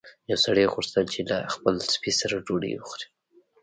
یو 0.29 0.37
سړي 0.45 0.63
غوښتل 0.73 1.03
چې 1.13 1.19
له 1.29 1.37
خپل 1.53 1.75
سپي 1.93 2.11
سره 2.19 2.35
ډوډۍ 2.45 2.73
وخوري. 2.75 3.07